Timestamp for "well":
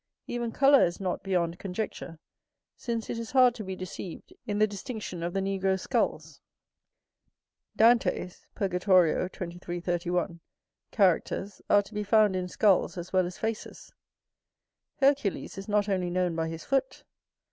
13.13-13.27